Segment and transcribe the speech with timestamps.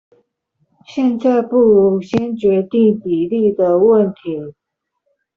[0.83, 4.55] 現在不如先決定比例的問題